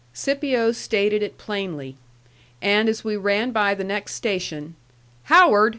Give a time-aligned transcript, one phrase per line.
[0.13, 1.95] Scipio stated it plainly.
[2.59, 4.73] And as we ran by the next station,
[5.25, 5.69] "Howard!"